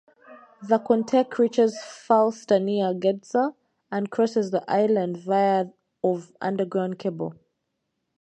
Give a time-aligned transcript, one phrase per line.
[0.63, 3.53] The Kontek reaches Falster near Gedser,
[3.91, 5.67] and crosses the island via
[6.03, 7.35] of underground cable.